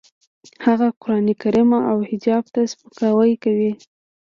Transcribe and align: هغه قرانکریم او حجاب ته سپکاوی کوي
هغه 0.65 0.87
قرانکریم 1.01 1.69
او 1.91 1.97
حجاب 2.09 2.43
ته 2.53 2.61
سپکاوی 2.71 3.33
کوي 3.43 3.71